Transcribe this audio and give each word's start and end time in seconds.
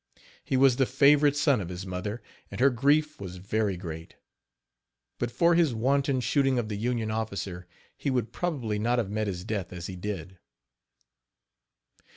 He 0.43 0.57
was 0.57 0.77
the 0.77 0.87
favorite 0.87 1.37
son 1.37 1.61
of 1.61 1.69
his 1.69 1.85
mother, 1.85 2.23
and 2.49 2.59
her 2.59 2.71
grief 2.71 3.19
was 3.21 3.37
very 3.37 3.77
great. 3.77 4.15
But 5.19 5.29
for 5.29 5.53
his 5.53 5.75
wanton 5.75 6.21
shooting 6.21 6.57
of 6.57 6.69
the 6.69 6.75
Union 6.75 7.11
officer, 7.11 7.67
he 7.95 8.09
would 8.09 8.33
probably 8.33 8.79
not 8.79 8.97
have 8.97 9.11
met 9.11 9.27
his 9.27 9.43
death 9.43 9.71
as 9.71 9.85
he 9.85 9.95
did. 9.95 10.39